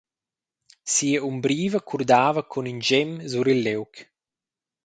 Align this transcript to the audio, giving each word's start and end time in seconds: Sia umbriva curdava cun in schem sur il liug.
Sia 0.93 1.19
umbriva 1.29 1.79
curdava 1.89 2.41
cun 2.51 2.69
in 2.73 2.79
schem 2.87 3.11
sur 3.31 3.45
il 3.53 3.59
liug. 3.65 3.93